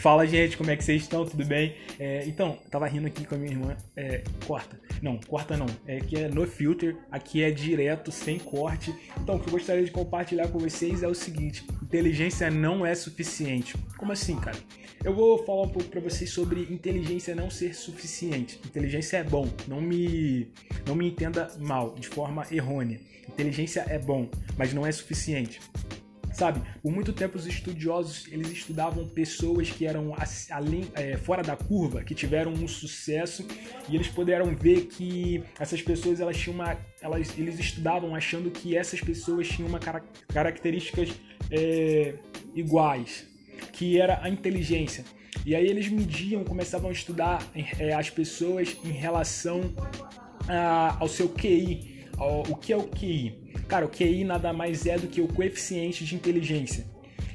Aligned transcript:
Fala, 0.00 0.26
gente, 0.26 0.56
como 0.56 0.70
é 0.70 0.76
que 0.76 0.82
vocês 0.82 1.02
estão? 1.02 1.26
Tudo 1.26 1.44
bem? 1.44 1.74
É, 1.98 2.24
então, 2.26 2.58
tava 2.70 2.86
rindo 2.86 3.06
aqui 3.06 3.26
com 3.26 3.34
a 3.34 3.38
minha 3.38 3.52
irmã. 3.52 3.76
É, 3.94 4.24
corta. 4.46 4.80
Não, 5.02 5.18
corta 5.18 5.58
não. 5.58 5.66
É 5.86 6.00
que 6.00 6.16
é 6.16 6.26
no 6.26 6.46
filter, 6.46 6.96
aqui 7.12 7.42
é 7.42 7.50
direto, 7.50 8.10
sem 8.10 8.38
corte. 8.38 8.94
Então, 9.20 9.36
o 9.36 9.38
que 9.38 9.48
eu 9.48 9.52
gostaria 9.52 9.84
de 9.84 9.90
compartilhar 9.90 10.48
com 10.48 10.58
vocês 10.58 11.02
é 11.02 11.06
o 11.06 11.14
seguinte: 11.14 11.66
inteligência 11.82 12.50
não 12.50 12.86
é 12.86 12.94
suficiente. 12.94 13.76
Como 13.98 14.10
assim, 14.10 14.36
cara? 14.36 14.56
Eu 15.04 15.14
vou 15.14 15.44
falar 15.44 15.64
um 15.64 15.68
pouco 15.68 15.90
para 15.90 16.00
vocês 16.00 16.30
sobre 16.30 16.62
inteligência 16.72 17.34
não 17.34 17.50
ser 17.50 17.74
suficiente. 17.74 18.58
Inteligência 18.64 19.18
é 19.18 19.24
bom, 19.24 19.46
não 19.68 19.82
me 19.82 20.50
não 20.86 20.94
me 20.94 21.08
entenda 21.08 21.50
mal, 21.58 21.94
de 21.94 22.08
forma 22.08 22.46
errônea. 22.50 22.98
Inteligência 23.28 23.84
é 23.86 23.98
bom, 23.98 24.30
mas 24.56 24.72
não 24.72 24.86
é 24.86 24.92
suficiente. 24.92 25.60
Sabe, 26.40 26.62
por 26.82 26.90
muito 26.90 27.12
tempo 27.12 27.36
os 27.36 27.46
estudiosos 27.46 28.26
eles 28.32 28.50
estudavam 28.50 29.06
pessoas 29.06 29.68
que 29.68 29.84
eram 29.84 30.16
além, 30.50 30.90
é, 30.94 31.18
fora 31.18 31.42
da 31.42 31.54
curva, 31.54 32.02
que 32.02 32.14
tiveram 32.14 32.50
um 32.50 32.66
sucesso 32.66 33.46
e 33.90 33.94
eles 33.94 34.08
puderam 34.08 34.56
ver 34.56 34.86
que 34.86 35.44
essas 35.58 35.82
pessoas 35.82 36.18
elas 36.18 36.38
tinham 36.38 36.54
uma, 36.54 36.78
elas, 37.02 37.38
eles 37.38 37.58
estudavam 37.58 38.14
achando 38.14 38.50
que 38.50 38.74
essas 38.74 39.02
pessoas 39.02 39.48
tinham 39.48 39.68
uma 39.68 39.78
características 40.28 41.10
é, 41.50 42.14
iguais, 42.54 43.26
que 43.74 44.00
era 44.00 44.18
a 44.22 44.30
inteligência. 44.30 45.04
E 45.44 45.54
aí 45.54 45.66
eles 45.66 45.90
mediam, 45.90 46.42
começavam 46.42 46.88
a 46.88 46.92
estudar 46.94 47.46
é, 47.78 47.92
as 47.92 48.08
pessoas 48.08 48.78
em 48.82 48.92
relação 48.92 49.74
a, 50.48 50.96
ao 51.00 51.06
seu 51.06 51.28
QI. 51.28 52.06
Ao, 52.16 52.40
o 52.48 52.56
que 52.56 52.72
é 52.72 52.76
o 52.78 52.84
QI? 52.84 53.49
Cara, 53.70 53.86
o 53.86 53.88
QI 53.88 54.24
nada 54.24 54.52
mais 54.52 54.84
é 54.84 54.98
do 54.98 55.06
que 55.06 55.20
o 55.20 55.28
coeficiente 55.28 56.04
de 56.04 56.16
inteligência. 56.16 56.84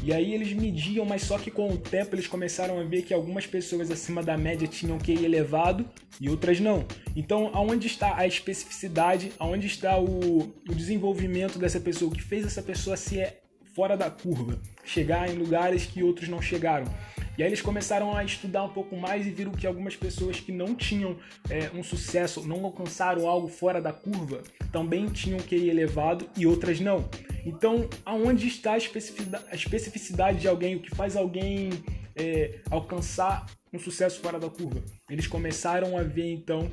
E 0.00 0.12
aí 0.12 0.32
eles 0.32 0.52
mediam, 0.52 1.04
mas 1.04 1.22
só 1.22 1.36
que 1.36 1.50
com 1.50 1.68
o 1.68 1.76
tempo 1.76 2.14
eles 2.14 2.28
começaram 2.28 2.78
a 2.78 2.84
ver 2.84 3.02
que 3.02 3.12
algumas 3.12 3.48
pessoas 3.48 3.90
acima 3.90 4.22
da 4.22 4.38
média 4.38 4.68
tinham 4.68 4.96
QI 4.96 5.24
elevado 5.24 5.84
e 6.20 6.30
outras 6.30 6.60
não. 6.60 6.86
Então, 7.16 7.50
aonde 7.52 7.88
está 7.88 8.16
a 8.16 8.28
especificidade, 8.28 9.32
aonde 9.40 9.66
está 9.66 9.98
o, 9.98 10.54
o 10.68 10.72
desenvolvimento 10.72 11.58
dessa 11.58 11.80
pessoa, 11.80 12.12
o 12.12 12.14
que 12.14 12.22
fez 12.22 12.46
essa 12.46 12.62
pessoa 12.62 12.96
ser 12.96 13.38
fora 13.74 13.96
da 13.96 14.08
curva, 14.08 14.62
chegar 14.84 15.28
em 15.28 15.36
lugares 15.36 15.84
que 15.84 16.00
outros 16.00 16.28
não 16.28 16.40
chegaram. 16.40 16.86
E 17.38 17.42
aí 17.42 17.48
eles 17.48 17.62
começaram 17.62 18.14
a 18.14 18.24
estudar 18.24 18.64
um 18.64 18.68
pouco 18.68 18.96
mais 18.96 19.26
e 19.26 19.30
viram 19.30 19.52
que 19.52 19.66
algumas 19.66 19.96
pessoas 19.96 20.40
que 20.40 20.52
não 20.52 20.74
tinham 20.74 21.16
é, 21.48 21.70
um 21.74 21.82
sucesso, 21.82 22.46
não 22.46 22.64
alcançaram 22.64 23.28
algo 23.28 23.48
fora 23.48 23.80
da 23.80 23.92
curva, 23.92 24.42
também 24.70 25.06
tinham 25.06 25.38
QI 25.38 25.70
elevado 25.70 26.28
e 26.36 26.46
outras 26.46 26.80
não. 26.80 27.08
Então, 27.44 27.88
aonde 28.04 28.46
está 28.46 28.72
a 28.72 28.78
especificidade, 29.54 30.40
de 30.40 30.48
alguém, 30.48 30.76
o 30.76 30.80
que 30.80 30.90
faz 30.90 31.16
alguém 31.16 31.70
é, 32.14 32.60
alcançar 32.70 33.46
um 33.72 33.78
sucesso 33.78 34.20
fora 34.20 34.38
da 34.38 34.50
curva? 34.50 34.82
Eles 35.08 35.26
começaram 35.26 35.96
a 35.96 36.02
ver 36.02 36.32
então 36.32 36.70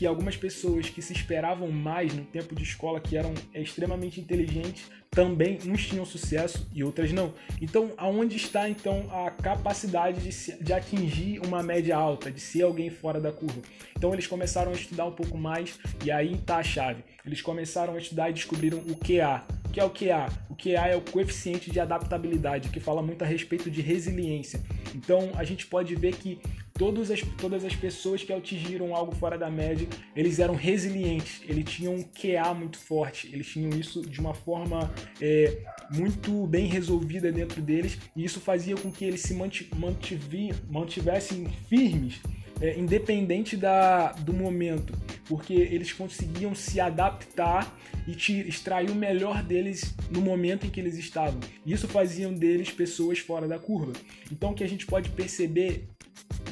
que 0.00 0.06
algumas 0.06 0.34
pessoas 0.34 0.88
que 0.88 1.02
se 1.02 1.12
esperavam 1.12 1.70
mais 1.70 2.14
no 2.14 2.24
tempo 2.24 2.54
de 2.54 2.62
escola, 2.62 2.98
que 2.98 3.18
eram 3.18 3.34
extremamente 3.54 4.18
inteligentes, 4.18 4.90
também 5.10 5.58
uns 5.66 5.86
tinham 5.86 6.06
sucesso 6.06 6.66
e 6.72 6.82
outras 6.82 7.12
não. 7.12 7.34
Então, 7.60 7.92
aonde 7.98 8.34
está 8.34 8.66
então 8.66 9.06
a 9.12 9.30
capacidade 9.30 10.22
de, 10.22 10.32
se, 10.32 10.56
de 10.64 10.72
atingir 10.72 11.38
uma 11.40 11.62
média 11.62 11.98
alta, 11.98 12.30
de 12.30 12.40
ser 12.40 12.62
alguém 12.62 12.88
fora 12.88 13.20
da 13.20 13.30
curva? 13.30 13.60
Então, 13.94 14.14
eles 14.14 14.26
começaram 14.26 14.72
a 14.72 14.74
estudar 14.74 15.04
um 15.04 15.12
pouco 15.12 15.36
mais 15.36 15.78
e 16.02 16.10
aí 16.10 16.32
está 16.32 16.56
a 16.56 16.62
chave. 16.62 17.04
Eles 17.26 17.42
começaram 17.42 17.94
a 17.94 17.98
estudar 17.98 18.30
e 18.30 18.32
descobriram 18.32 18.78
o 18.78 18.96
QA. 18.96 19.44
O 19.66 19.68
que 19.68 19.80
é 19.80 19.84
o 19.84 19.90
QA? 19.90 20.32
O 20.48 20.56
QA 20.56 20.88
é 20.88 20.96
o 20.96 21.02
coeficiente 21.02 21.70
de 21.70 21.78
adaptabilidade, 21.78 22.70
que 22.70 22.80
fala 22.80 23.02
muito 23.02 23.22
a 23.22 23.26
respeito 23.26 23.70
de 23.70 23.82
resiliência. 23.82 24.62
Então, 24.94 25.30
a 25.34 25.44
gente 25.44 25.66
pode 25.66 25.94
ver 25.94 26.16
que 26.16 26.40
todas 26.80 27.10
as, 27.10 27.20
todas 27.36 27.62
as 27.62 27.76
pessoas 27.76 28.24
que 28.24 28.32
atingiram 28.32 28.96
algo 28.96 29.14
fora 29.14 29.36
da 29.36 29.50
média, 29.50 29.86
eles 30.16 30.38
eram 30.38 30.54
resilientes, 30.54 31.42
eles 31.46 31.66
tinham 31.66 31.94
um 31.94 32.02
QA 32.02 32.54
muito 32.54 32.78
forte, 32.78 33.28
eles 33.30 33.48
tinham 33.48 33.68
isso 33.78 34.00
de 34.00 34.18
uma 34.18 34.32
forma 34.32 34.90
é, 35.20 35.58
muito 35.90 36.46
bem 36.46 36.66
resolvida 36.66 37.30
dentro 37.30 37.60
deles, 37.60 37.98
e 38.16 38.24
isso 38.24 38.40
fazia 38.40 38.76
com 38.76 38.90
que 38.90 39.04
eles 39.04 39.20
se 39.20 39.34
mantivessem 40.70 41.50
firmes, 41.68 42.18
é, 42.62 42.78
independente 42.78 43.58
da, 43.58 44.12
do 44.12 44.32
momento, 44.32 44.94
porque 45.26 45.52
eles 45.52 45.92
conseguiam 45.92 46.54
se 46.54 46.80
adaptar 46.80 47.78
e 48.08 48.14
te, 48.14 48.48
extrair 48.48 48.88
o 48.88 48.94
melhor 48.94 49.42
deles 49.42 49.94
no 50.10 50.22
momento 50.22 50.66
em 50.66 50.70
que 50.70 50.80
eles 50.80 50.96
estavam. 50.96 51.40
Isso 51.66 51.86
faziam 51.86 52.32
deles 52.32 52.70
pessoas 52.70 53.18
fora 53.18 53.46
da 53.46 53.58
curva. 53.58 53.92
Então, 54.32 54.52
o 54.52 54.54
que 54.54 54.64
a 54.64 54.68
gente 54.68 54.86
pode 54.86 55.10
perceber 55.10 55.86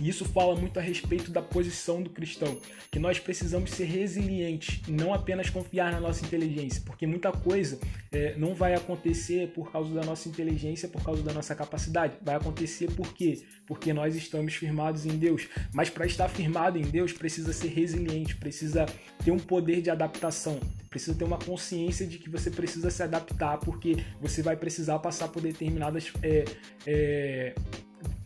e 0.00 0.08
isso 0.08 0.24
fala 0.24 0.54
muito 0.54 0.78
a 0.78 0.82
respeito 0.82 1.30
da 1.30 1.42
posição 1.42 2.02
do 2.02 2.10
cristão, 2.10 2.56
que 2.90 2.98
nós 2.98 3.18
precisamos 3.18 3.70
ser 3.70 3.84
resilientes 3.84 4.80
e 4.86 4.92
não 4.92 5.12
apenas 5.12 5.50
confiar 5.50 5.92
na 5.92 6.00
nossa 6.00 6.24
inteligência, 6.24 6.82
porque 6.84 7.06
muita 7.06 7.32
coisa 7.32 7.78
é, 8.12 8.34
não 8.36 8.54
vai 8.54 8.74
acontecer 8.74 9.48
por 9.48 9.70
causa 9.70 9.92
da 9.94 10.02
nossa 10.04 10.28
inteligência, 10.28 10.88
por 10.88 11.02
causa 11.02 11.22
da 11.22 11.32
nossa 11.32 11.54
capacidade. 11.54 12.14
Vai 12.22 12.36
acontecer 12.36 12.90
por 12.92 13.12
quê? 13.12 13.42
Porque 13.66 13.92
nós 13.92 14.14
estamos 14.14 14.54
firmados 14.54 15.06
em 15.06 15.16
Deus. 15.18 15.48
Mas 15.72 15.90
para 15.90 16.06
estar 16.06 16.28
firmado 16.28 16.78
em 16.78 16.82
Deus, 16.82 17.12
precisa 17.12 17.52
ser 17.52 17.68
resiliente, 17.68 18.36
precisa 18.36 18.86
ter 19.24 19.30
um 19.30 19.38
poder 19.38 19.82
de 19.82 19.90
adaptação, 19.90 20.60
precisa 20.88 21.16
ter 21.16 21.24
uma 21.24 21.38
consciência 21.38 22.06
de 22.06 22.18
que 22.18 22.30
você 22.30 22.50
precisa 22.50 22.90
se 22.90 23.02
adaptar, 23.02 23.58
porque 23.58 23.96
você 24.20 24.42
vai 24.42 24.56
precisar 24.56 24.98
passar 24.98 25.28
por 25.28 25.42
determinadas. 25.42 26.12
É, 26.22 26.44
é, 26.86 27.54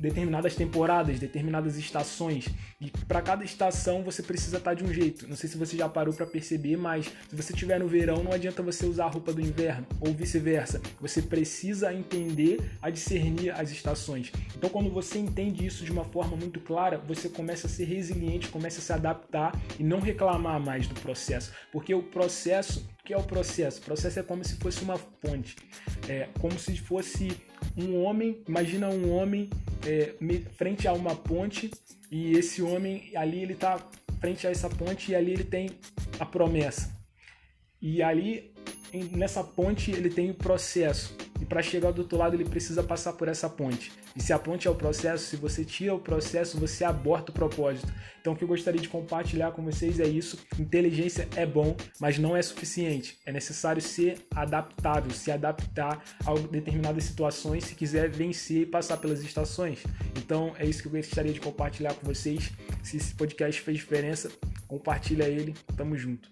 determinadas 0.01 0.55
temporadas, 0.55 1.21
determinadas 1.21 1.77
estações. 1.77 2.49
E 2.81 2.91
para 3.07 3.21
cada 3.21 3.45
estação 3.45 4.03
você 4.03 4.23
precisa 4.23 4.57
estar 4.57 4.71
tá 4.71 4.75
de 4.75 4.83
um 4.83 4.93
jeito. 4.93 5.29
Não 5.29 5.37
sei 5.37 5.49
se 5.49 5.59
você 5.59 5.77
já 5.77 5.89
parou 5.89 6.15
para 6.15 6.27
perceber, 6.27 6.77
mas 6.77 7.07
se 7.29 7.37
você 7.37 7.53
estiver 7.53 7.79
no 7.79 7.87
verão, 7.87 8.25
não 8.25 8.33
adianta 8.33 8.63
você 8.63 8.87
usar 8.87 9.05
a 9.05 9.11
roupa 9.11 9.33
do 9.33 9.41
inverno 9.41 9.87
ou 10.01 10.13
vice-versa. 10.13 10.81
Você 11.01 11.21
precisa 11.21 11.93
entender 11.93 12.59
a 12.81 12.89
discernir 12.89 13.51
as 13.51 13.71
estações. 13.71 14.33
Então, 14.57 14.71
quando 14.71 14.91
você 14.91 15.19
entende 15.19 15.67
isso 15.67 15.85
de 15.85 15.93
uma 15.93 16.05
forma 16.05 16.37
muito 16.37 16.59
clara, 16.61 16.99
você 16.99 17.29
começa 17.29 17.67
a 17.67 17.71
ser 17.71 17.85
resiliente, 17.85 18.49
começa 18.49 18.79
a 18.79 18.83
se 18.83 18.93
adaptar 18.93 19.53
e 19.79 19.85
não 19.85 20.01
reclamar 20.01 20.59
mais 20.59 20.87
do 20.87 20.95
processo, 20.95 21.53
porque 21.71 21.95
o 21.95 22.03
processo 22.03 22.89
que 23.05 23.15
é 23.15 23.19
o 23.19 23.25
processo? 23.25 23.81
O 23.81 23.85
processo 23.85 24.21
é 24.21 24.23
como 24.23 24.45
se 24.45 24.55
fosse 24.57 24.85
uma 24.85 24.97
ponte, 24.97 25.57
é 26.09 26.29
como 26.39 26.57
se 26.59 26.77
fosse 26.77 27.37
um 27.77 28.01
homem. 28.01 28.41
Imagina 28.47 28.89
um 28.89 29.11
homem 29.11 29.51
é, 29.87 30.15
frente 30.57 30.87
a 30.87 30.93
uma 30.93 31.15
ponte 31.15 31.71
e 32.11 32.33
esse 32.33 32.63
homem 32.63 33.13
ali 33.17 33.43
ele 33.43 33.53
está 33.53 33.79
frente 34.21 34.47
a 34.47 34.51
essa 34.51 34.69
ponte 34.69 35.13
e 35.13 35.15
ali 35.15 35.33
ele 35.33 35.45
tem 35.45 35.71
a 36.19 36.27
promessa. 36.27 36.99
E 37.81 38.03
ali 38.03 38.50
nessa 38.99 39.43
ponte 39.43 39.91
ele 39.91 40.11
tem 40.11 40.31
o 40.31 40.35
processo. 40.35 41.17
E 41.41 41.45
para 41.45 41.63
chegar 41.63 41.91
do 41.93 42.03
outro 42.03 42.19
lado 42.19 42.35
ele 42.35 42.45
precisa 42.45 42.83
passar 42.83 43.15
por 43.15 43.29
essa 43.29 43.49
ponte. 43.49 43.93
E 44.15 44.23
se 44.23 44.33
a 44.33 44.39
ponte 44.39 44.67
é 44.69 44.71
o 44.71 44.75
processo, 44.75 45.25
se 45.25 45.37
você 45.37 45.65
tira 45.65 45.95
o 45.95 45.99
processo, 45.99 46.59
você 46.59 46.85
aborta 46.85 47.31
o 47.31 47.35
propósito. 47.35 47.93
Então 48.21 48.33
o 48.33 48.37
que 48.37 48.45
eu 48.45 48.49
gostaria 48.49 48.81
de 48.81 48.89
compartilhar 48.89 49.53
com 49.53 49.63
vocês 49.63 49.99
é 50.01 50.07
isso. 50.07 50.39
Inteligência 50.59 51.29
é 51.37 51.47
bom, 51.47 51.77
mas 51.99 52.19
não 52.19 52.37
é 52.37 52.43
suficiente. 52.43 53.19
É 53.25 53.33
necessário 53.33 53.81
ser 53.81 54.19
adaptável, 54.35 55.11
se 55.13 55.31
adaptar 55.31 56.03
a 56.27 56.35
determinadas 56.35 57.05
situações 57.05 57.65
se 57.65 57.75
quiser 57.75 58.11
vencer 58.11 58.63
e 58.63 58.67
passar 58.67 58.97
pelas 58.99 59.23
estações. 59.23 59.83
Então 60.17 60.55
é 60.59 60.67
isso 60.67 60.83
que 60.83 60.89
eu 60.89 60.93
gostaria 60.93 61.33
de 61.33 61.41
compartilhar 61.41 61.95
com 61.95 62.07
vocês. 62.07 62.51
Se 62.83 62.97
esse 62.97 63.15
podcast 63.15 63.61
fez 63.61 63.79
diferença, 63.79 64.31
compartilha 64.67 65.25
ele. 65.25 65.55
Tamo 65.77 65.97
junto. 65.97 66.29